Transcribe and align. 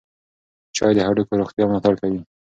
چای 0.75 0.93
د 0.95 0.99
هډوکو 1.07 1.39
روغتیا 1.41 1.63
ملاتړ 1.67 1.93
کوي. 2.01 2.21